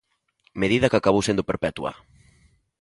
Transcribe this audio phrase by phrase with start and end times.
[0.61, 1.91] Medida que acabou sendo perpetua.